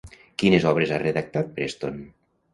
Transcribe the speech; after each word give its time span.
Quines 0.43 0.65
obres 0.69 0.95
ha 0.95 0.99
redactat 1.03 1.53
Preston? 1.61 2.03